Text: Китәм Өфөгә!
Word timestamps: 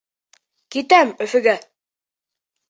Китәм 0.75 1.11
Өфөгә! 1.27 1.55